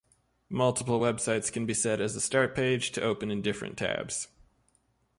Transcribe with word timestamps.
Multiple 0.49 0.99
websites 0.99 1.51
can 1.53 1.67
be 1.67 1.75
set 1.75 2.01
as 2.01 2.15
a 2.15 2.21
start 2.21 2.55
page, 2.55 2.91
to 2.93 3.03
open 3.03 3.29
in 3.29 3.43
different 3.43 3.77
tabs. 3.77 4.29